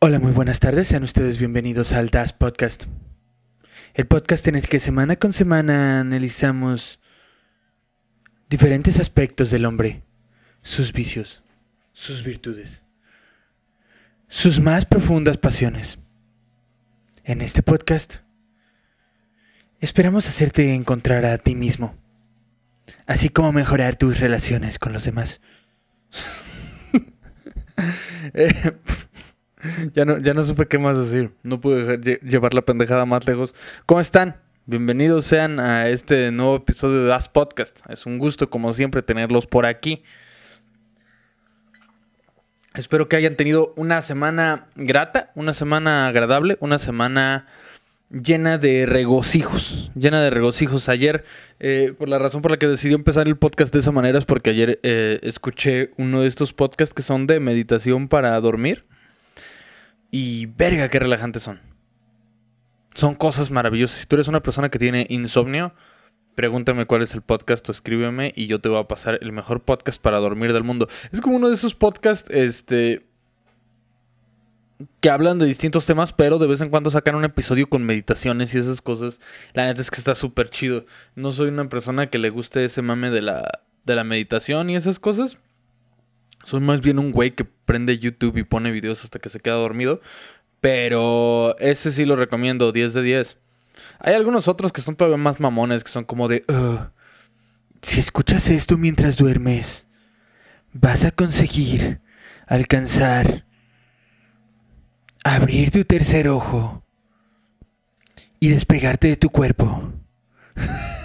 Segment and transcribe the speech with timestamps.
[0.00, 0.86] Hola, muy buenas tardes.
[0.86, 2.84] Sean ustedes bienvenidos al Das Podcast.
[3.94, 7.00] El podcast en el que semana con semana analizamos
[8.48, 10.04] diferentes aspectos del hombre,
[10.62, 11.42] sus vicios,
[11.94, 12.84] sus virtudes,
[14.28, 15.98] sus más profundas pasiones.
[17.24, 18.18] En este podcast
[19.80, 21.96] esperamos hacerte encontrar a ti mismo,
[23.04, 25.40] así como mejorar tus relaciones con los demás.
[28.34, 28.72] Eh,
[29.94, 31.30] ya no, ya no supe qué más decir.
[31.42, 33.54] No pude dejar lle- llevar la pendejada más lejos.
[33.86, 34.36] ¿Cómo están?
[34.66, 37.78] Bienvenidos sean a este nuevo episodio de Das Podcast.
[37.88, 40.02] Es un gusto, como siempre, tenerlos por aquí.
[42.74, 47.46] Espero que hayan tenido una semana grata, una semana agradable, una semana
[48.10, 50.88] llena de regocijos, llena de regocijos.
[50.88, 51.24] Ayer,
[51.60, 54.26] eh, por la razón por la que decidí empezar el podcast de esa manera es
[54.26, 58.84] porque ayer eh, escuché uno de estos podcasts que son de meditación para dormir.
[60.10, 61.60] Y verga, qué relajantes son.
[62.94, 64.00] Son cosas maravillosas.
[64.00, 65.74] Si tú eres una persona que tiene insomnio,
[66.34, 69.62] pregúntame cuál es el podcast o escríbeme y yo te voy a pasar el mejor
[69.62, 70.88] podcast para dormir del mundo.
[71.12, 73.06] Es como uno de esos podcasts, este,
[75.00, 78.54] que hablan de distintos temas, pero de vez en cuando sacan un episodio con meditaciones
[78.54, 79.20] y esas cosas.
[79.52, 80.86] La neta es que está súper chido.
[81.14, 84.76] No soy una persona que le guste ese mame de la, de la meditación y
[84.76, 85.38] esas cosas.
[86.48, 89.56] Soy más bien un güey que prende YouTube y pone videos hasta que se queda
[89.56, 90.00] dormido.
[90.62, 93.36] Pero ese sí lo recomiendo, 10 de 10.
[93.98, 96.44] Hay algunos otros que son todavía más mamones, que son como de...
[96.48, 96.90] "Ugh,
[97.82, 99.86] si escuchas esto mientras duermes,
[100.72, 102.00] vas a conseguir
[102.46, 103.44] alcanzar...
[105.24, 106.82] Abrir tu tercer ojo
[108.40, 109.92] y despegarte de tu cuerpo.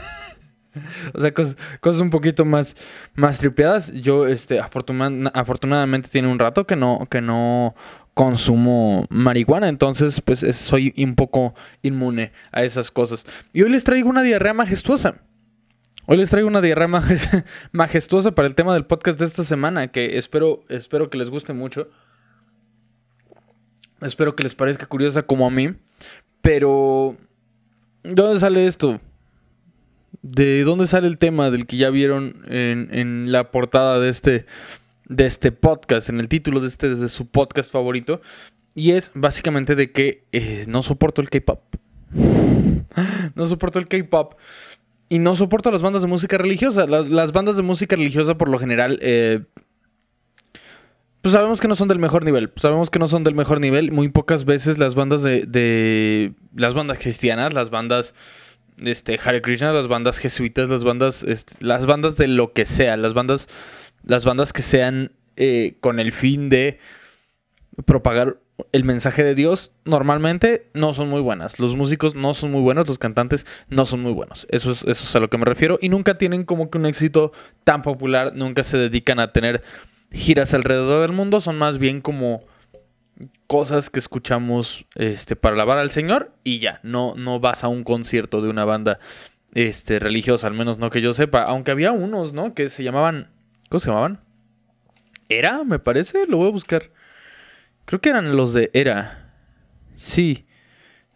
[1.13, 2.75] O sea, cosas, cosas un poquito más,
[3.15, 3.91] más tripeadas.
[3.93, 7.75] Yo, este, afortuna- afortunadamente tiene un rato que no, que no
[8.13, 13.25] consumo marihuana, entonces pues es- soy un poco inmune a esas cosas.
[13.53, 15.15] Y hoy les traigo una diarrea majestuosa.
[16.05, 19.87] Hoy les traigo una diarrea maje- majestuosa para el tema del podcast de esta semana,
[19.87, 21.87] que espero, espero que les guste mucho.
[24.01, 25.73] Espero que les parezca curiosa como a mí.
[26.41, 27.15] Pero,
[28.03, 28.99] ¿de dónde sale esto?
[30.23, 34.45] ¿De dónde sale el tema del que ya vieron en, en la portada de este,
[35.05, 38.21] de este podcast, en el título de este de su podcast favorito?
[38.73, 41.61] Y es básicamente de que eh, no soporto el K-pop.
[43.35, 44.35] no soporto el K-pop.
[45.09, 46.87] Y no soporto las bandas de música religiosa.
[46.87, 49.41] Las, bandas de música religiosa, por lo general, eh,
[51.21, 52.51] pues sabemos que no son del mejor nivel.
[52.55, 53.91] Sabemos que no son del mejor nivel.
[53.91, 55.45] Muy pocas veces las bandas de.
[55.45, 58.13] de- las bandas cristianas, las bandas.
[58.77, 61.23] Este, Hare Krishna, las bandas jesuitas, las bandas.
[61.23, 62.97] este, las bandas de lo que sea.
[62.97, 63.47] Las bandas.
[64.05, 66.79] Las bandas que sean eh, con el fin de
[67.85, 68.37] propagar
[68.71, 69.71] el mensaje de Dios.
[69.85, 71.59] Normalmente no son muy buenas.
[71.59, 72.87] Los músicos no son muy buenos.
[72.87, 74.45] Los cantantes no son muy buenos.
[74.49, 75.79] Eso es, eso es a lo que me refiero.
[75.81, 77.31] Y nunca tienen como que un éxito
[77.63, 78.33] tan popular.
[78.35, 79.63] Nunca se dedican a tener
[80.13, 82.43] giras alrededor del mundo son más bien como
[83.47, 87.83] cosas que escuchamos este para alabar al Señor y ya, no no vas a un
[87.83, 88.99] concierto de una banda
[89.53, 92.53] este religiosa, al menos no que yo sepa, aunque había unos, ¿no?
[92.53, 93.29] que se llamaban
[93.69, 94.19] ¿cómo se llamaban?
[95.29, 96.91] Era, me parece, lo voy a buscar.
[97.85, 99.33] Creo que eran los de Era.
[99.95, 100.45] Sí.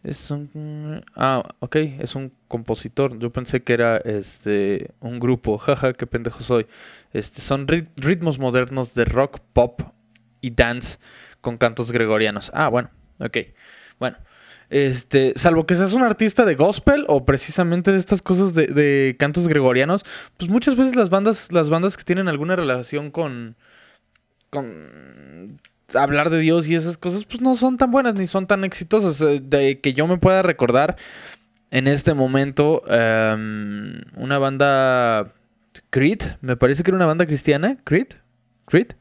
[0.04, 3.20] Es un ah, ok, es un compositor.
[3.20, 5.58] Yo pensé que era este un grupo.
[5.60, 6.66] Jaja, qué pendejo soy.
[7.14, 9.82] Este, son rit- ritmos modernos de rock, pop
[10.42, 10.98] y dance
[11.48, 12.52] con cantos gregorianos.
[12.54, 13.38] Ah, bueno, ok.
[14.02, 14.18] Bueno,
[14.70, 19.16] este, salvo que seas un artista de gospel o precisamente de estas cosas de, de
[19.18, 20.04] cantos gregorianos,
[20.36, 23.56] pues muchas veces las bandas, las bandas que tienen alguna relación con,
[24.50, 25.62] con
[25.94, 29.22] hablar de Dios y esas cosas, pues no son tan buenas ni son tan exitosas.
[29.22, 30.98] Eh, De que yo me pueda recordar
[31.72, 35.32] en este momento em, una banda
[35.92, 38.16] Creed, me parece que era una banda cristiana, Creed,
[38.66, 38.98] Creed.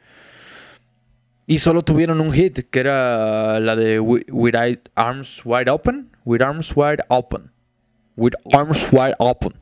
[1.47, 4.54] Y solo tuvieron un hit, que era la de Wi- With
[4.95, 6.09] Arms Wide Open.
[6.25, 7.51] With Arms Wide Open.
[8.16, 9.53] With Arms Wide Open.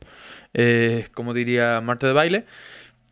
[0.53, 2.45] Eh, como diría Marta de Baile.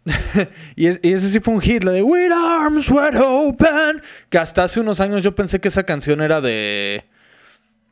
[0.75, 4.01] y ese sí fue un hit, la de With Arms Wide Open.
[4.29, 7.03] Que hasta hace unos años yo pensé que esa canción era de.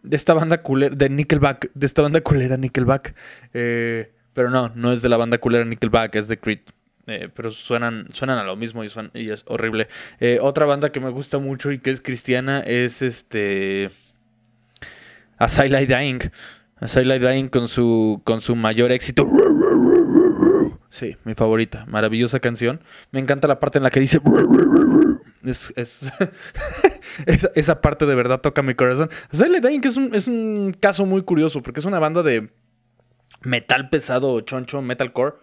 [0.01, 0.95] De esta banda culera.
[0.95, 1.69] De Nickelback.
[1.75, 3.13] De esta banda culera Nickelback.
[3.53, 6.59] Eh, pero no, no es de la banda culera Nickelback, es de Creed.
[7.11, 9.87] Eh, pero suenan, suenan a lo mismo y, suenan- y es horrible.
[10.19, 13.91] Eh, otra banda que me gusta mucho y que es cristiana es este.
[15.37, 16.19] Asylum Dying.
[16.79, 19.27] Asylum Dying con su, con su mayor éxito.
[20.89, 21.85] Sí, mi favorita.
[21.87, 22.81] Maravillosa canción.
[23.11, 24.19] Me encanta la parte en la que dice...
[25.43, 25.73] Es,
[27.55, 29.09] esa, parte de verdad toca mi corazón.
[29.31, 32.51] Silent Dying es un, es un caso muy curioso porque es una banda de
[33.41, 35.35] metal pesado, choncho, metalcore.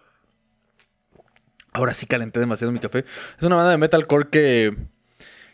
[1.78, 3.04] Ahora sí calenté demasiado mi café.
[3.38, 4.76] Es una banda de metalcore que,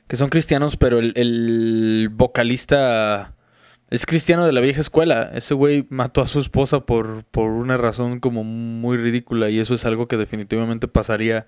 [0.09, 3.35] que son cristianos, pero el, vocalista
[3.91, 5.31] es cristiano de la vieja escuela.
[5.35, 9.75] Ese güey mató a su esposa por, por una razón como muy ridícula y eso
[9.75, 11.44] es algo que definitivamente pasaría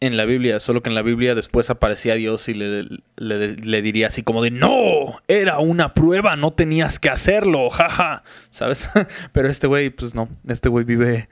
[0.00, 2.84] en la Biblia, solo que en la Biblia después aparecía Dios y le,
[3.16, 8.88] le, diría así como de, no, era una prueba, no tenías que hacerlo, jaja, ¿sabes?
[9.32, 11.28] Pero este güey, pues no, este güey vive,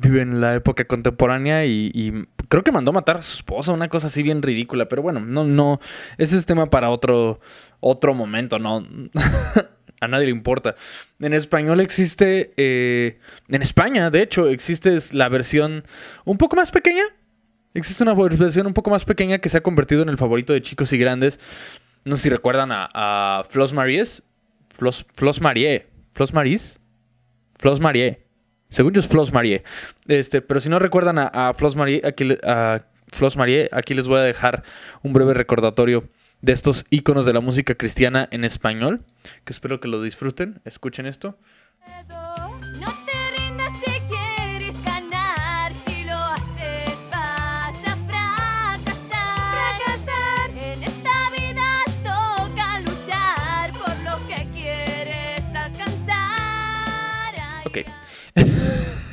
[0.00, 4.08] vive en la época contemporánea y, creo que mandó matar a su esposa, una cosa
[4.08, 5.80] así bien ridícula, pero bueno, no, no,
[6.18, 7.40] ese es tema para otro,
[7.80, 8.84] otro momento, no.
[10.00, 10.76] a nadie le importa.
[11.20, 13.18] En español existe, eh,
[13.48, 15.84] en España, de hecho, existe la versión
[16.24, 17.04] un poco más pequeña
[17.72, 20.60] Existe una versión un poco más pequeña que se ha convertido en el favorito de
[20.60, 21.38] chicos y grandes.
[22.04, 24.22] No sé si recuerdan a, a Flos Maries.
[24.70, 25.86] Flos Marie.
[26.12, 26.80] Flos Maris.
[27.58, 28.29] Flos Marie.
[28.70, 29.62] Según yo es Flos Marie.
[30.06, 34.18] Este, pero si no recuerdan a, Flos Marie, aquí, a Flos Marie, aquí les voy
[34.18, 34.62] a dejar
[35.02, 36.08] un breve recordatorio
[36.40, 39.04] de estos iconos de la música cristiana en español.
[39.44, 40.60] Que espero que lo disfruten.
[40.64, 41.36] Escuchen esto.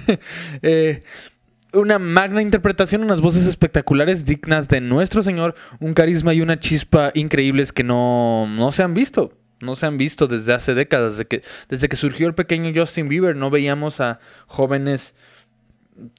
[0.61, 1.03] Eh,
[1.73, 7.11] una magna interpretación, unas voces espectaculares dignas de nuestro Señor, un carisma y una chispa
[7.13, 9.33] increíbles que no, no se han visto.
[9.59, 11.13] No se han visto desde hace décadas.
[11.13, 15.15] Desde que, desde que surgió el pequeño Justin Bieber, no veíamos a jóvenes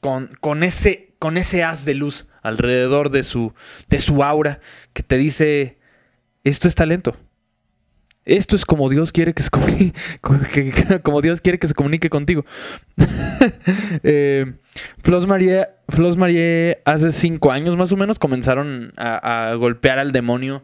[0.01, 3.55] con, con, ese, con ese haz de luz alrededor de su,
[3.89, 4.61] de su aura
[4.93, 5.79] que te dice:
[6.43, 7.17] Esto es talento.
[8.29, 9.95] Esto es como Dios quiere que se comunique,
[11.03, 12.45] como Dios quiere que se comunique contigo.
[14.03, 14.53] eh,
[15.03, 20.63] Flos Marie, hace cinco años más o menos comenzaron a, golpear al demonio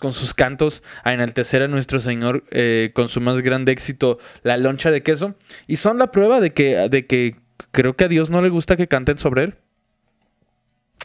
[0.00, 4.56] con sus cantos, a enaltecer a nuestro Señor eh, con su más grande éxito, la
[4.56, 5.36] loncha de queso.
[5.68, 7.36] Y son la prueba de que, de que
[7.70, 9.54] creo que a Dios no le gusta que canten sobre él.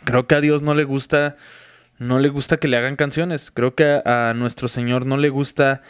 [0.04, 1.38] Creo que a Dios no le gusta
[2.02, 3.52] no le gusta que le hagan canciones.
[3.52, 5.84] Creo que a, nuestro Señor no le gusta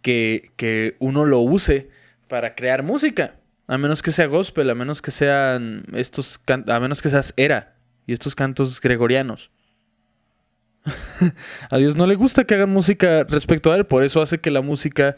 [0.00, 1.90] que, uno lo use
[2.28, 3.34] para crear música.
[3.66, 7.74] A menos que sea gospel, a menos que sean estos a menos que seas era
[8.06, 9.50] y estos cantos gregorianos.
[11.70, 14.50] a Dios no le gusta que hagan música respecto a él, por eso hace que
[14.50, 15.14] la música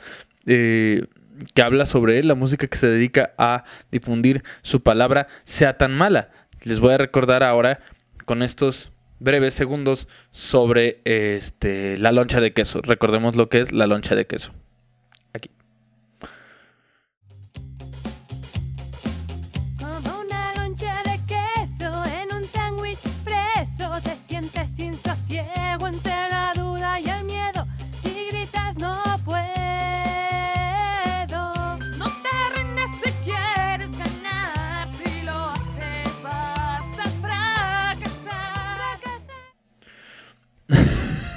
[0.46, 1.06] eh,
[1.54, 3.62] que habla sobre él, la música que se dedica a
[3.92, 6.30] difundir su palabra, sea tan mala.
[6.64, 7.78] Les voy a recordar ahora
[8.24, 8.91] con estos
[9.22, 12.80] breves segundos sobre este, la loncha de queso.
[12.82, 14.52] Recordemos lo que es la loncha de queso.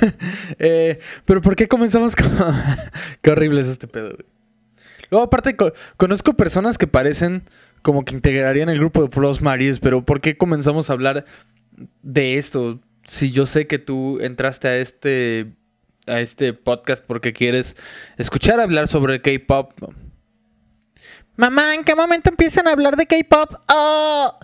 [0.59, 2.29] Eh, pero ¿por qué comenzamos con...
[3.21, 4.15] qué horrible es este pedo,
[5.11, 5.55] Luego, aparte,
[5.97, 7.43] conozco personas que parecen
[7.81, 11.25] como que integrarían el grupo de Flos Maries, pero ¿por qué comenzamos a hablar
[12.01, 12.79] de esto?
[13.05, 15.53] Si yo sé que tú entraste a este,
[16.07, 17.75] a este podcast porque quieres
[18.17, 19.73] escuchar hablar sobre K-pop.
[21.35, 23.61] Mamá, ¿en qué momento empiezan a hablar de K-pop?
[23.67, 24.39] Oh.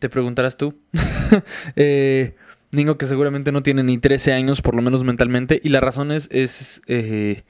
[0.00, 0.74] Te preguntarás tú.
[1.76, 2.34] eh,
[2.72, 6.10] Niño que seguramente no tiene ni 13 años, por lo menos mentalmente, y la razón
[6.10, 7.42] es, es eh,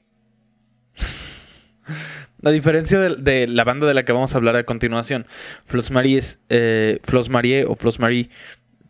[2.42, 5.28] La diferencia de, la banda de la que vamos a hablar a continuación,
[5.66, 8.30] Flos Marie, eh, Flos Marie o Flos Marie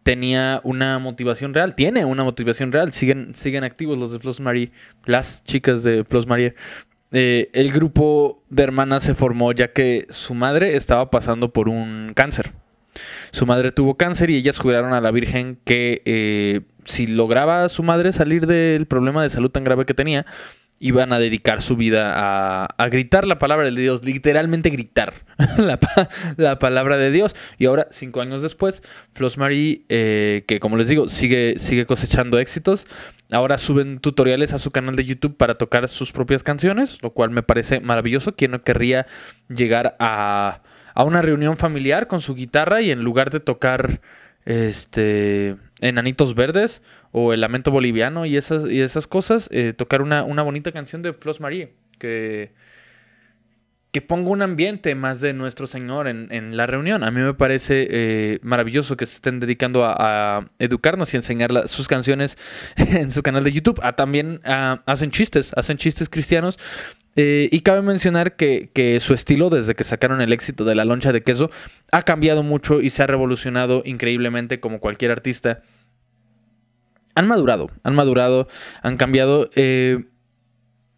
[0.05, 4.71] tenía una motivación real, tiene una motivación real, siguen, siguen activos los de Flos Marie,
[5.03, 6.53] las chicas de Flos Marie.
[7.11, 12.11] Eh, el grupo de hermanas se formó ya que su madre estaba pasando por un
[12.13, 12.51] cáncer.
[13.31, 17.81] Su madre tuvo cáncer y ellas juraron a la Virgen que eh, si lograba su
[17.81, 20.27] madre salir del problema de salud tan grave que tenía,
[20.79, 25.13] iban a dedicar su vida a, gritar la palabra de Dios, literalmente gritar
[26.37, 27.35] la, palabra de Dios.
[27.57, 32.39] Y ahora, cinco años después, Flos Marie, eh, que como les digo, sigue, sigue cosechando
[32.39, 32.85] éxitos.
[33.31, 37.31] Ahora suben tutoriales a su canal de YouTube para tocar sus propias canciones, lo cual
[37.31, 38.35] me parece maravilloso.
[38.35, 39.07] ¿Quién no querría
[39.49, 40.61] llegar a,
[40.93, 44.01] a una reunión familiar con su guitarra y en lugar de tocar
[44.45, 50.23] este Enanitos Verdes o El Lamento Boliviano y esas, y esas cosas, eh, tocar una,
[50.23, 52.53] bonita canción de Flos Marie que,
[53.95, 57.01] que ponga un ambiente más de nuestro Señor en, la reunión.
[57.05, 61.87] A mí me parece eh, maravilloso que se estén dedicando a, educarnos y enseñar sus
[61.87, 62.37] canciones
[62.75, 63.79] en su canal de YouTube.
[63.81, 66.59] Ah, también ah, hacen chistes, hacen chistes cristianos
[67.15, 71.13] eh, y cabe mencionar que, su estilo, desde que sacaron el éxito de la loncha
[71.13, 71.49] de queso,
[71.93, 75.61] ha cambiado mucho y se ha revolucionado increíblemente como cualquier artista.
[77.15, 78.49] Han madurado, han madurado,
[78.81, 79.49] han cambiado.
[79.55, 80.03] Eh,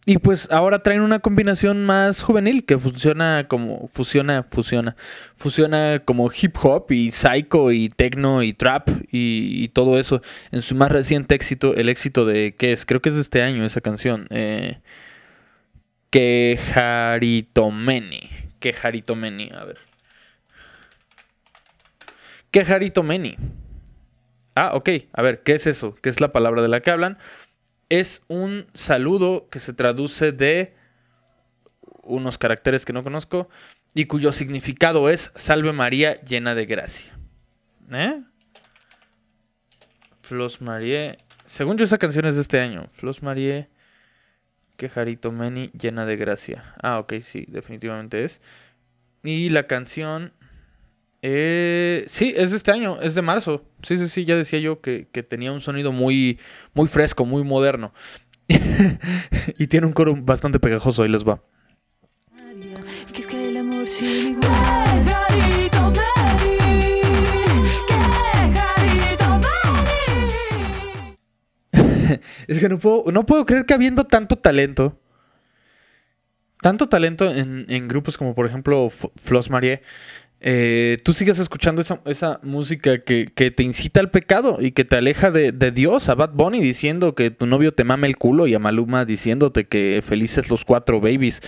[0.09, 3.89] y pues ahora traen una combinación más juvenil que funciona como.
[3.93, 4.95] Fusiona, fusiona.
[5.35, 10.21] Fusiona como hip hop y psycho y techno y trap y, todo eso.
[10.53, 12.55] En su más reciente éxito, el éxito de.
[12.57, 12.85] ¿Qué es?
[12.85, 14.27] Creo que es de este año esa canción.
[14.29, 14.77] Eh,
[16.09, 18.29] Quejaritomeni.
[18.61, 19.79] Quejaritomeni, a ver.
[22.51, 23.35] Quejaritomeni.
[24.55, 24.89] Ah, ok.
[25.11, 25.97] A ver, ¿qué es eso?
[26.01, 27.17] ¿Qué es la palabra de la que hablan?
[27.89, 30.75] Es un saludo que se traduce de
[32.03, 33.49] unos caracteres que no conozco
[33.93, 37.17] y cuyo significado es Salve María llena de gracia.
[37.91, 38.21] ¿Eh?
[40.21, 41.17] Flos Marie.
[41.45, 42.89] Según yo, esa canción es de este año.
[42.93, 43.69] Flos Marie
[44.75, 46.75] que Jarito Meni llena de gracia.
[46.81, 48.41] Ah, ok, sí, definitivamente es.
[49.23, 50.33] Y la canción...
[51.21, 53.63] Eh, sí, es de este año, es de marzo.
[53.81, 56.39] Sí, sí, sí, ya decía yo que, tenía un sonido muy,
[56.73, 57.93] muy fresco, muy moderno.
[59.57, 61.41] y tiene un coro bastante pegajoso, ahí les va.
[72.47, 74.99] es que no puedo, no puedo creer que habiendo tanto talento,
[76.61, 79.81] tanto talento en, grupos como por ejemplo Flos Marie,
[80.39, 85.31] eh, tú sigas escuchando esa, música que, te incita al pecado y que te aleja
[85.31, 88.59] de, Dios, a Bad Bunny diciendo que tu novio te mame el culo y a
[88.59, 91.41] Maluma diciéndote que felices los cuatro babies.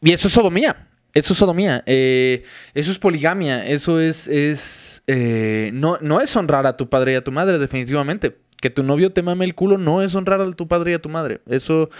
[0.00, 2.44] Y eso es sodomía, eso es sodomía, eh,
[2.74, 7.16] eso es poligamia, eso es, es eh, no, no es honrar a tu padre y
[7.16, 8.36] a tu madre, definitivamente.
[8.60, 11.00] Que tu novio te mame el culo no es honrar a tu padre y a
[11.00, 11.40] tu madre.
[11.46, 11.90] Eso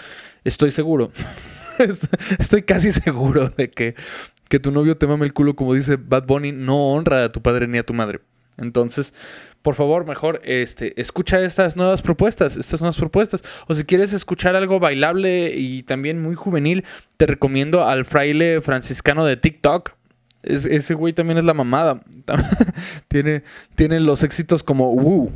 [0.43, 1.11] estoy seguro.
[2.39, 3.95] estoy casi seguro de que,
[4.47, 7.41] que tu novio te mame el culo, como dice Bad Bunny, no honra a tu
[7.41, 8.21] padre ni a tu madre.
[8.57, 9.13] Entonces,
[9.61, 13.41] por favor, mejor este, escucha estas nuevas propuestas, estas nuevas propuestas.
[13.67, 16.83] O si quieres escuchar algo bailable y también muy juvenil,
[17.17, 19.93] te recomiendo al fraile franciscano de TikTok
[20.43, 22.01] ese güey también es la mamada.
[23.07, 25.31] tiene, los éxitos como uh.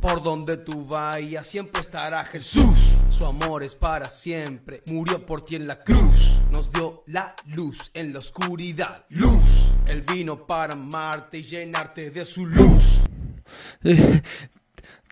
[0.00, 2.91] Por donde tú vayas siempre estará Jesús.
[3.22, 4.82] Su amor es para siempre.
[4.90, 6.40] Murió por ti en la cruz.
[6.50, 9.04] Nos dio la luz en la oscuridad.
[9.10, 9.70] Luz.
[9.88, 13.02] Él vino para amarte y llenarte de su luz.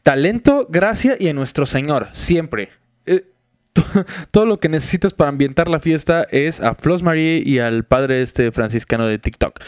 [0.03, 2.09] Talento, gracia y en nuestro Señor.
[2.13, 2.71] Siempre.
[3.07, 3.27] Eh,
[4.33, 8.23] todo lo que necesitas para ambientar la fiesta es a Flos Marie y al padre
[8.23, 9.61] este franciscano de TikTok.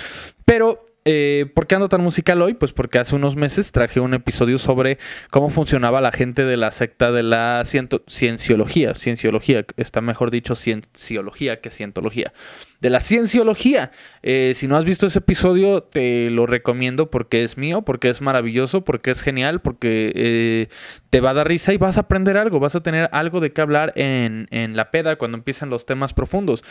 [0.44, 2.54] Pero eh, ¿Por qué ando tan musical hoy?
[2.54, 4.98] Pues porque hace unos meses traje un episodio sobre
[5.30, 8.94] cómo funcionaba la gente de la secta de la cienciología.
[8.94, 12.32] Cienciología, está mejor dicho cienciología que cientología.
[12.80, 13.90] De la cienciología.
[14.22, 18.20] Eh, si no has visto ese episodio, te lo recomiendo porque es mío, porque es
[18.20, 20.68] maravilloso, porque es genial, porque eh,
[21.10, 23.52] te va a dar risa y vas a aprender algo, vas a tener algo de
[23.52, 26.62] qué hablar en, en la peda cuando empiezan los temas profundos.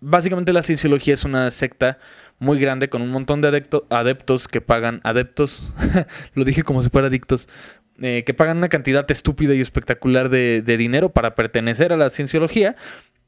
[0.00, 1.98] básicamente la cienciología es una secta
[2.42, 5.62] muy grande con un montón de adeptos que pagan, adeptos,
[6.34, 7.48] lo dije como si fuera adictos,
[8.00, 12.74] eh, que pagan una cantidad estúpida y espectacular de, dinero para pertenecer a la cienciología.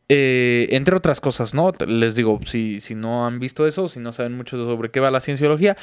[0.08, 1.72] Eh, entre otras cosas, ¿no?
[1.86, 5.10] Les digo, si, si no han visto eso, si no saben mucho sobre qué va
[5.10, 5.76] la cienciología,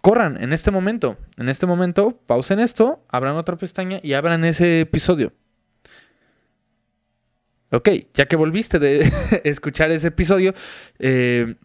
[0.00, 1.18] corran en este momento.
[1.36, 5.32] En este momento, pausen esto, abran otra pestaña y abran ese episodio.
[7.70, 9.10] Ok, ya que volviste de
[9.44, 10.54] escuchar ese episodio,
[10.98, 11.56] eh,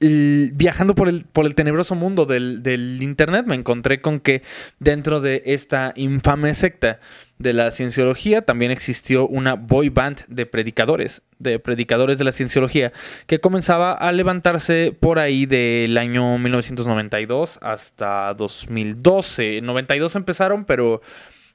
[0.00, 4.42] viajando por el, por el tenebroso mundo del, del, Internet, me encontré con que
[4.78, 7.00] dentro de esta infame secta
[7.38, 12.92] de la cienciología también existió una boy band de predicadores, de predicadores de la cienciología,
[13.26, 19.60] que comenzaba a levantarse por ahí del año 1992 hasta 2012.
[19.60, 21.02] 92 empezaron, pero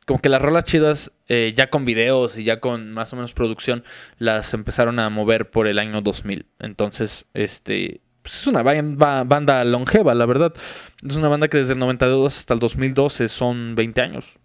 [0.06, 3.34] como que las rolas chidas, eh, ya con videos y ya con más o menos
[3.34, 3.84] producción,
[4.18, 6.46] las empezaron a mover por el año 2000.
[6.60, 10.54] Entonces, este, pues es una banda longeva, la verdad.
[11.08, 14.40] Es una banda que desde el 92 hasta el 2012 son 20 años.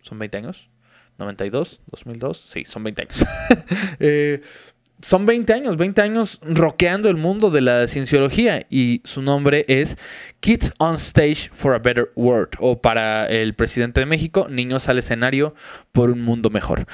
[0.00, 0.68] ¿Son 20 años?
[1.18, 1.80] ¿92?
[1.90, 2.34] ¿2002?
[2.34, 3.24] Sí, son 20 años.
[4.00, 4.42] eh,
[5.04, 9.98] son 20 años, 20 años roqueando el mundo de la cienciología y su nombre es
[10.40, 14.98] Kids on Stage for a Better World o para el presidente de México, Niños al
[14.98, 15.54] escenario
[15.92, 16.86] por un mundo mejor.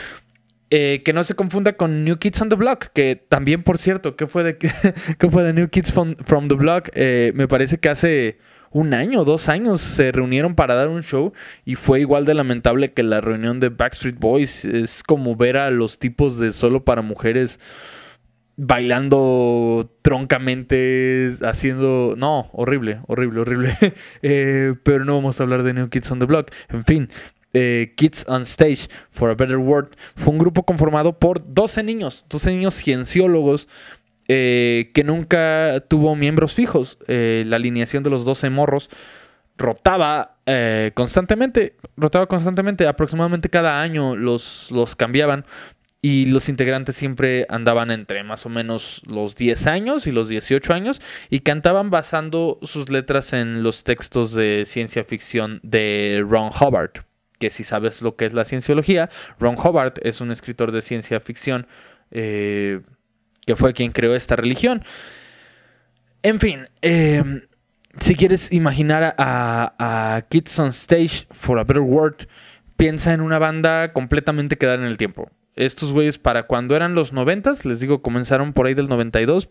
[0.71, 4.17] Eh, que no se confunda con New Kids on the Block, que también, por cierto,
[4.17, 4.71] ¿qué fue de, ¿qué
[5.31, 6.17] fue de New Kids from,
[6.49, 6.89] the Block?
[6.95, 8.39] Eh, me parece que hace
[8.73, 11.33] un año, dos años se reunieron para dar un show
[11.65, 14.65] y fue igual de lamentable que la reunión de Backstreet Boys.
[14.65, 17.61] Es como ver a los tipos de solo para mujeres
[18.63, 22.15] bailando troncamente, haciendo...
[22.19, 23.77] No, horrible, horrible, horrible.
[24.23, 26.51] Eh, pero no vamos a hablar de New Kids on the Block.
[26.69, 27.09] En fin,
[27.55, 32.27] eh, Kids on Stage for a Better World fue un grupo conformado por 12 niños,
[32.29, 33.67] 12 niños cienciólogos
[34.29, 36.99] eh, que nunca tuvo miembros fijos.
[37.07, 38.91] la alineación de los 12 morros
[39.57, 40.37] rotaba
[40.95, 45.47] constantemente, rotaba constantemente, aproximadamente cada año los, los cambiaban
[46.03, 50.73] y los integrantes siempre andaban entre más o menos los 10 años y los 18
[50.73, 57.05] años y cantaban basando sus letras en los textos de ciencia ficción de Ron Hubbard,
[57.39, 61.21] que si sabes lo que es la cienciología, Ron Hubbard es un escritor de ciencia
[61.21, 61.67] ficción
[62.11, 62.81] eh,
[63.47, 64.83] que fue quien creó esta religión.
[66.23, 67.43] En fin, em,
[67.99, 72.27] si quieres imaginar a, Kids on Stage for a Better World,
[72.77, 77.13] piensa en una banda completamente quedada en el tiempo estos güeyes para cuando eran los
[77.13, 79.49] noventas, les digo, comenzaron por ahí del 92.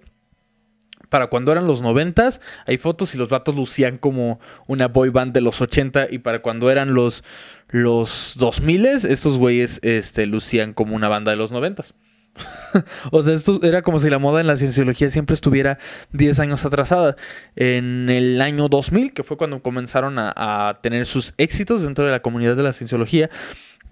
[1.09, 5.33] Para cuando eran los noventas, hay fotos y los vatos lucían como una boy band
[5.33, 7.23] de los 80 y para cuando eran los,
[7.69, 11.95] los 2000, estos güeyes este, lucían como una banda de los noventas.
[13.11, 15.79] o sea, esto era como si la moda en la cienciología siempre estuviera
[16.11, 17.15] 10 años atrasada.
[17.55, 22.21] En el año 2000, que fue cuando comenzaron a tener sus éxitos dentro de la
[22.21, 23.31] comunidad de la cienciología,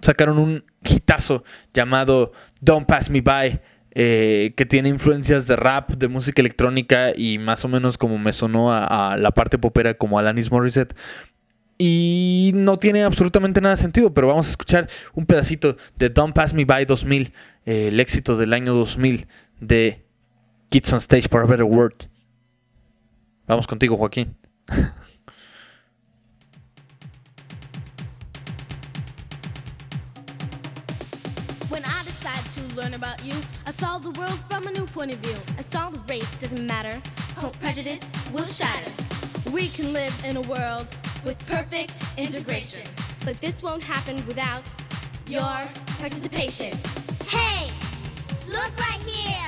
[0.00, 3.60] sacaron un hitazo llamado Don't Pass Me By,
[3.92, 8.32] eh, que tiene influencias de rap, de música electrónica y más o menos como me
[8.32, 10.94] sonó a, la parte popera como Alanis Morissette.
[11.78, 16.34] Y no tiene absolutamente nada de sentido, pero vamos a escuchar un pedacito de Don't
[16.34, 17.32] Pass Me By 2000,
[17.66, 19.28] eh, el éxito del año 2000
[19.60, 20.04] de
[20.70, 22.08] Kids on Stage for a Better World.
[23.46, 24.34] Vamos contigo, Joaquín.
[33.78, 35.36] saw the world from a new point of view.
[35.56, 37.00] I saw the race doesn't matter.
[37.36, 38.00] Hope prejudice
[38.32, 38.90] will shatter.
[39.52, 40.88] We can live in a world
[41.24, 42.82] with perfect integration.
[43.24, 44.64] But this won't happen without
[45.28, 45.62] your
[46.00, 46.76] participation.
[47.28, 47.70] Hey,
[48.48, 49.47] look right here.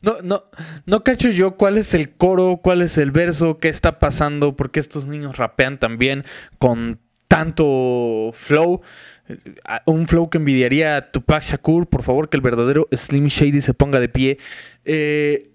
[0.00, 0.44] No, no,
[0.86, 4.80] no cacho yo cuál es el coro, cuál es el verso, qué está pasando, porque
[4.80, 6.24] estos niños rapean también
[6.58, 8.80] con tanto flow.
[9.28, 9.36] Eh,
[9.86, 11.86] un flow que envidiaría a Tupac Shakur.
[11.88, 14.38] Por favor, que el verdadero Slim Shady se ponga de pie.
[14.84, 15.50] Eh,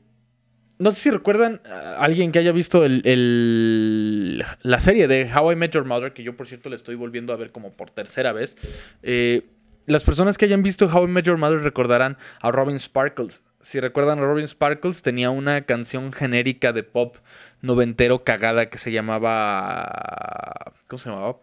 [0.79, 5.55] no sé si recuerdan a alguien que haya visto el, la serie de How I
[5.55, 8.33] Met Your Mother, que yo por cierto le estoy volviendo a ver como por tercera
[8.33, 8.57] vez.
[9.01, 9.43] Eh,
[9.85, 13.79] las personas que hayan visto How I Met Your Mother recordarán a Robin Sparkles si
[13.79, 17.17] recuerdan, Robin Sparkles tenía una canción genérica de pop
[17.61, 20.73] noventero cagada que se llamaba.
[20.87, 21.37] ¿Cómo se llamaba?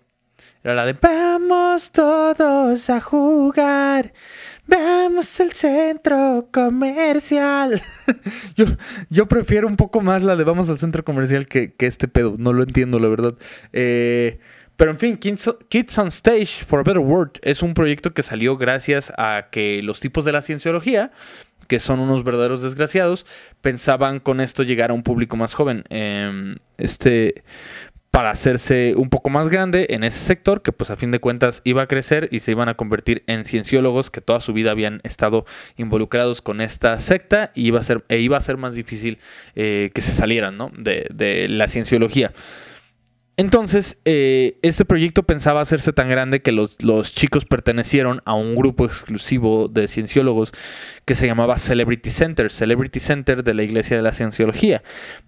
[0.63, 4.13] Era la de Vamos todos a jugar.
[4.67, 7.83] Vamos al centro comercial.
[9.11, 12.37] yo, prefiero un poco más la de Vamos al centro comercial que, que este pedo.
[12.39, 13.35] No lo entiendo, la verdad.
[13.73, 14.39] Eh,
[14.77, 18.57] pero en fin, Kids on Stage for a Better World es un proyecto que salió
[18.57, 21.13] gracias a que los tipos de la cienciología
[21.71, 23.25] que son unos verdaderos desgraciados,
[23.61, 25.85] pensaban con esto llegar a un público más joven.
[25.89, 27.45] Em, este,
[28.11, 31.63] para hacerse un poco más grande en ese sector, que pues a fin de cuentas
[31.63, 35.01] iba a crecer y se iban a convertir en cienciólogos que toda su vida habían
[35.05, 39.19] estado involucrados con esta secta y iba a ser, e iba a ser más difícil
[39.55, 40.73] eh, que se salieran ¿no?
[40.77, 42.33] de, de la cienciología.
[43.40, 48.55] Entonces, eh, este proyecto pensaba hacerse tan grande que los, los, chicos pertenecieron a un
[48.55, 50.53] grupo exclusivo de cienciólogos
[51.07, 54.83] que se llamaba Celebrity Center, Celebrity Center de la Iglesia de la Cienciología.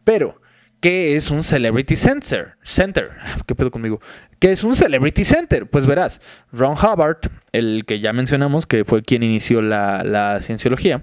[0.05, 0.43] Pero,
[0.81, 2.57] ¿qué es un Celebrity Center?
[2.63, 3.13] Center,
[3.47, 3.99] ¿qué pedo conmigo?
[4.39, 5.65] ¿Qué es un Celebrity Center?
[5.71, 6.21] Pues verás,
[6.53, 11.01] Ron Hubbard, el que ya mencionamos, que fue quien inició la, la cienciología,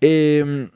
[0.00, 0.70] eh,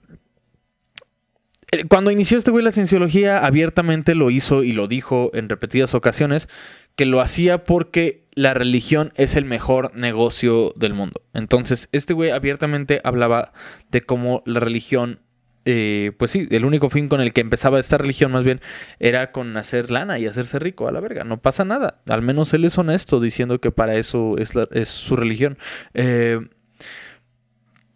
[1.89, 6.49] cuando inició este güey la cienciología, abiertamente lo hizo y lo dijo en repetidas ocasiones,
[6.97, 11.23] que lo hacía porque la religión es el mejor negocio del mundo.
[11.35, 13.53] Entonces, este güey abiertamente hablaba
[13.91, 15.21] de cómo la religión,
[15.65, 18.61] eh, pues sí, el único fin con el que empezaba esta religión más bien
[18.99, 21.25] era con hacer lana y hacerse rico a la verga.
[21.25, 22.01] No pasa nada.
[22.09, 25.59] Al menos él es honesto diciendo que para eso es, la, es su religión.
[25.95, 26.41] Eh,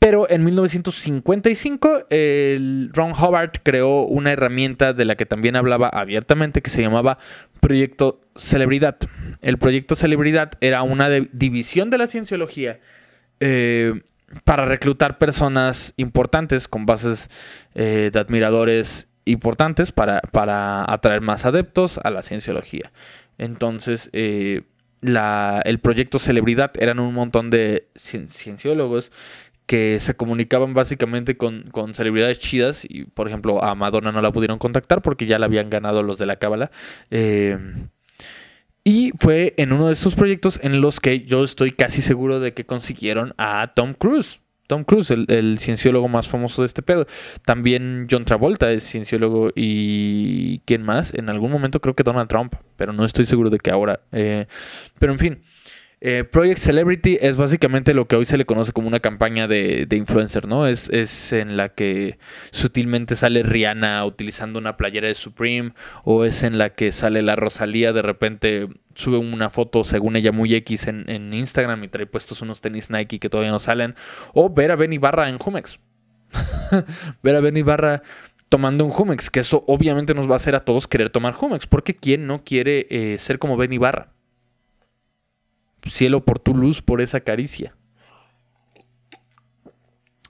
[0.01, 6.63] pero en 1955, el Ron Hubbard creó una herramienta de la que también hablaba abiertamente
[6.63, 7.19] que se llamaba
[7.61, 8.97] Proyecto Celebridad.
[9.43, 12.81] El Proyecto Celebridad era una división de la cienciología
[13.41, 13.93] eh,
[14.45, 17.29] para reclutar personas importantes con bases
[17.75, 22.91] eh, de admiradores importantes para, para, atraer más adeptos a la cienciología.
[23.37, 24.63] Entonces, eh,
[25.03, 29.13] el Proyecto Celebridad eran un montón de cienciólogos
[29.70, 34.33] que se comunicaban básicamente con, con, celebridades chidas y por ejemplo a Madonna no la
[34.33, 36.72] pudieron contactar porque ya la habían ganado los de la cábala
[37.12, 37.56] eh,
[38.83, 42.52] y fue en uno de estos proyectos en los que yo estoy casi seguro de
[42.52, 47.09] que consiguieron a Tom Cruise Tom Cruise, el, el, cienciólogo más famoso de este pedo.
[47.44, 51.12] También John Travolta es cienciólogo y ¿quién más?
[51.12, 53.98] En algún momento creo que Donald Trump, pero no estoy seguro de que ahora.
[54.12, 54.46] Eh,
[55.00, 55.42] pero en fin,
[56.03, 59.85] eh, Project Celebrity es básicamente lo que hoy se le conoce como una campaña de,
[59.85, 60.67] de influencer, ¿no?
[60.67, 62.19] Es, es, en la que
[62.53, 65.73] sutilmente sale Rihanna utilizando una playera de Supreme,
[66.05, 70.33] o es en la que sale la Rosalía, de repente sube una foto, según ella,
[70.33, 73.95] muy X en, en Instagram y trae puestos unos tenis Nike que todavía no salen,
[74.33, 75.79] o ver a Benny Barra en Jumex.
[77.23, 78.03] ver a Benny Barra
[78.49, 81.67] tomando un Jumex, que eso obviamente nos va a hacer a todos querer tomar Jumex,
[81.67, 84.09] porque ¿quién no quiere eh, ser como Benny Barra?
[85.87, 87.75] Cielo por tu luz, por esa caricia.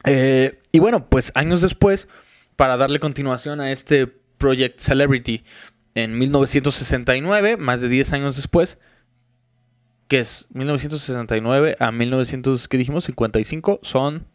[0.05, 2.09] Eh, y bueno, pues años después,
[2.57, 5.45] para darle continuación a este Project Celebrity,
[5.95, 8.79] en 1969, más de 10 años después,
[10.09, 13.05] que es 1969 a 1900, ¿qué dijimos?
[13.05, 14.27] 55, son,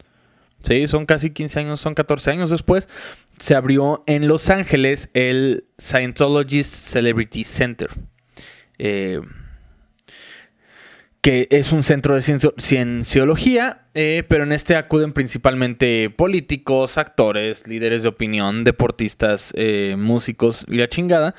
[0.64, 2.88] sí, son casi 15 años, son 14 años después,
[3.40, 7.90] se abrió en Los Ángeles el Scientologist Celebrity Center.
[8.78, 9.22] Eh,
[11.26, 18.04] que es un centro de cienciología, eh, pero en este acuden principalmente políticos, actores, líderes
[18.04, 21.34] de opinión, deportistas, eh, músicos y la chingada.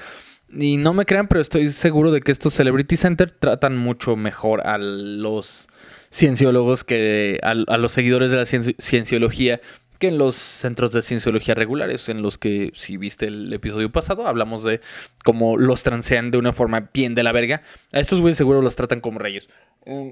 [0.50, 4.66] Y no me crean, pero estoy seguro de que estos Celebrity Center tratan mucho mejor
[4.66, 5.68] a los
[6.10, 9.60] cienciólogos que a, a los seguidores de la cienciología
[9.98, 14.26] que en los centros de cienciología regulares, en los que, si viste el episodio pasado,
[14.26, 14.80] hablamos de
[15.24, 17.62] cómo los transean de una forma bien de la verga.
[17.92, 19.48] A estos güeyes seguro los tratan como reyes.
[19.86, 20.10] Mm.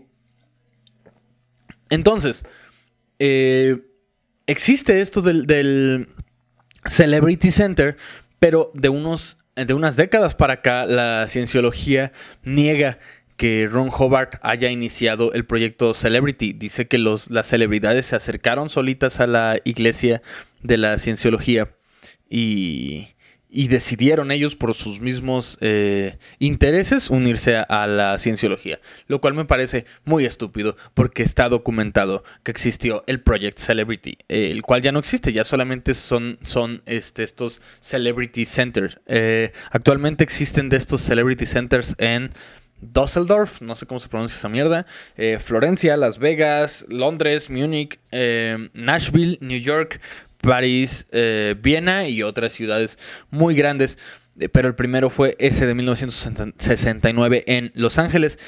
[1.90, 2.44] Entonces,
[3.18, 3.78] eh,
[4.46, 6.08] existe esto del, del,
[6.86, 7.96] Celebrity Center,
[8.38, 12.98] pero de, unos, de unas décadas para acá la cienciología niega
[13.36, 16.52] que Ron Hobart haya iniciado el proyecto Celebrity.
[16.52, 20.22] Dice que los, las celebridades se acercaron solitas a la iglesia
[20.62, 21.68] de la cienciología
[22.30, 23.08] y,
[23.54, 29.44] y decidieron ellos por sus mismos eh, intereses unirse a, la cienciología, lo cual me
[29.44, 34.98] parece muy estúpido porque está documentado que existió el Project Celebrity, el cual ya no
[34.98, 38.98] existe, ya solamente son, son este, estos Celebrity Centers.
[39.06, 42.32] Eh, actualmente existen de estos Celebrity Centers en
[42.92, 48.68] Düsseldorf, no sé cómo se pronuncia esa mierda, eh, Florencia, Las Vegas, Londres, Múnich, eh,
[48.72, 50.00] Nashville, New York,
[50.40, 52.98] París, eh, Viena y otras ciudades
[53.30, 53.98] muy grandes.
[54.52, 58.38] Pero el primero fue ese de 1969 en Los Ángeles.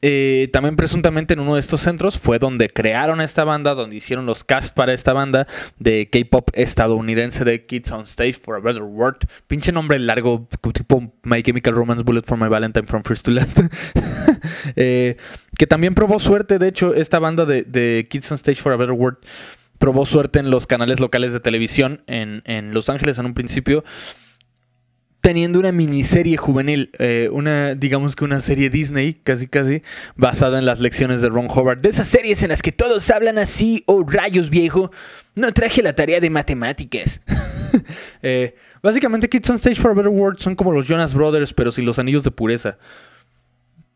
[0.00, 4.26] Eh, también presuntamente en uno de estos centros fue donde crearon esta banda, donde hicieron
[4.26, 8.82] los cast para esta banda de K-pop estadounidense de Kids on Stage for a Better
[8.82, 9.28] World.
[9.48, 13.58] Pinche nombre largo, tipo My Chemical Romance Bullet for My Valentine from First to Last.
[14.76, 15.16] eh,
[15.56, 18.76] que también probó suerte, de hecho, esta banda de, de, Kids on Stage for a
[18.76, 19.18] Better World
[19.78, 23.84] probó suerte en los canales locales de televisión en, en Los Ángeles en un principio
[25.20, 29.82] teniendo una miniserie juvenil, eh, una, digamos que una serie Disney, casi casi,
[30.16, 31.80] basada en las lecciones de Ron Howard.
[31.80, 34.90] De esas series en las que todos hablan así, oh rayos viejo,
[35.34, 37.20] no traje la tarea de matemáticas.
[38.22, 41.70] Eh, básicamente Kids on Stage for a Better World son como los Jonas Brothers, pero
[41.70, 42.78] sin los anillos de pureza.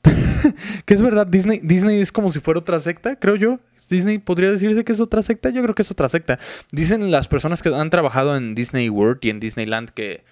[0.85, 3.61] que es verdad, Disney, Disney es como si fuera otra secta, creo yo.
[3.89, 6.39] Disney podría decirse que es otra secta, yo creo que es otra secta.
[6.71, 10.25] Dicen las personas que han trabajado en Disney World y en Disneyland que,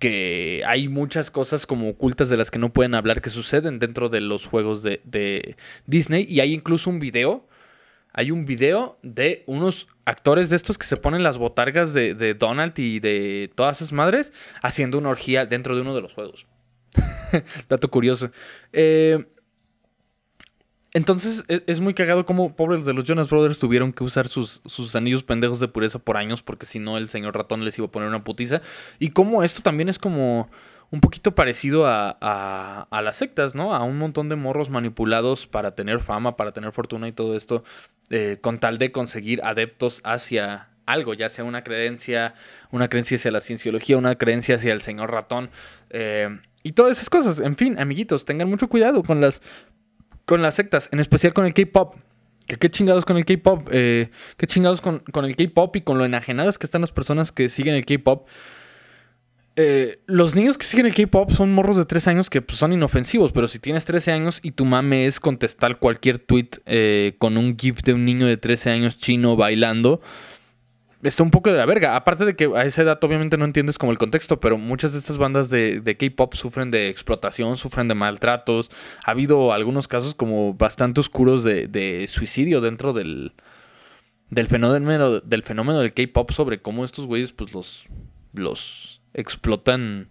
[0.00, 4.08] que hay muchas cosas como ocultas de las que no pueden hablar que suceden dentro
[4.08, 6.26] de los juegos de, Disney.
[6.28, 7.46] Y hay incluso un video,
[8.12, 12.34] hay un video de unos actores de estos que se ponen las botargas de, de
[12.34, 14.32] Donald y de todas esas madres
[14.62, 16.46] haciendo una orgía dentro de uno de los juegos.
[17.68, 18.30] Dato curioso.
[18.72, 19.24] Eh,
[20.92, 24.60] entonces es, es muy cagado como pobres de los Jonas Brothers tuvieron que usar sus,
[24.66, 27.86] sus anillos pendejos de pureza por años porque si no el señor ratón les iba
[27.86, 28.60] a poner una putiza.
[28.98, 30.50] Y como esto también es como
[30.90, 33.74] un poquito parecido a, a, a las sectas, ¿no?
[33.74, 37.62] A un montón de morros manipulados para tener fama, para tener fortuna y todo esto,
[38.10, 42.34] eh, con tal de conseguir adeptos hacia algo, ya sea una creencia,
[42.72, 45.50] una creencia hacia la cienciología, una creencia hacia el señor ratón.
[45.90, 47.40] eh, y todas esas cosas.
[47.40, 49.40] En fin, amiguitos, tengan mucho cuidado con las,
[50.30, 51.96] con las sectas, en especial con el K-pop.
[52.46, 56.04] Que qué chingados con el K-pop, eh, qué chingados con, el K-pop y con lo
[56.04, 58.28] enajenadas que están las personas que siguen el K-pop.
[59.56, 62.72] Eh, los niños que siguen el K-pop son morros de 13 años que pues, son
[62.72, 67.36] inofensivos, pero si tienes 13 años y tu mame es contestar cualquier tweet eh, con
[67.36, 70.00] un GIF de un niño de 13 años chino bailando,
[71.02, 71.96] está un poco de la verga.
[71.96, 74.98] Aparte de que a esa edad obviamente no entiendes como el contexto, pero muchas de
[74.98, 78.70] estas bandas de, de K-pop sufren de explotación, sufren de maltratos.
[79.04, 83.32] Ha habido algunos casos como bastante oscuros de, de suicidio dentro del,
[84.30, 87.86] del fenómeno del fenómeno del K-pop sobre cómo estos güeyes pues los,
[88.32, 90.08] los explotan.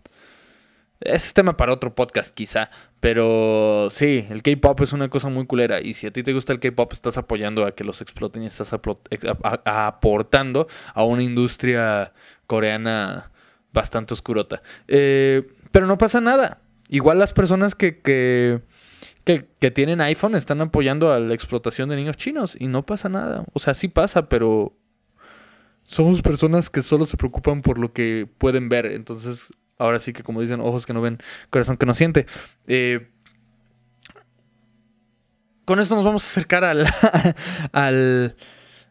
[1.02, 5.46] Ese es tema para otro podcast quizá, pero sí, el K-pop es una cosa muy
[5.46, 8.44] culera y si a ti te gusta el K-pop estás apoyando a que los exploten
[8.44, 8.74] y estás
[9.66, 12.14] aportando a una industria
[12.46, 13.32] coreana
[13.72, 14.62] bastante oscurota.
[14.88, 16.60] Eh, pero no pasa nada.
[16.90, 18.62] Igual las personas que, que,
[19.24, 23.08] que, que tienen iPhone están apoyando a la explotación de niños chinos y no pasa
[23.08, 23.46] nada.
[23.54, 24.74] O sea, sí pasa, pero
[25.86, 28.88] somos personas que solo se preocupan por lo que pueden ver.
[28.88, 31.18] Entonces, ahora sí que como dicen, ojos que no ven,
[31.50, 32.28] corazón que no siente.
[32.68, 33.08] Eh,
[35.66, 36.86] con esto nos vamos a acercar al,
[37.72, 38.36] al,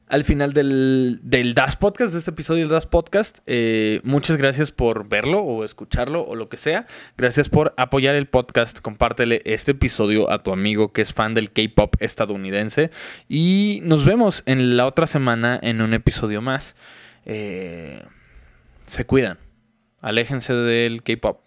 [0.06, 3.38] al final del, del Das Podcast, de este episodio del Das Podcast.
[3.46, 6.86] Eh, muchas gracias por verlo o escucharlo o lo que sea.
[7.16, 8.80] Gracias por apoyar el podcast.
[8.80, 12.90] Compártele este episodio a tu amigo que es fan del K-pop estadounidense.
[13.28, 16.76] Y nos vemos en la otra semana en un episodio más.
[17.26, 18.04] Eh,
[18.86, 19.38] se cuidan.
[20.00, 21.40] Aléjense del K-pop.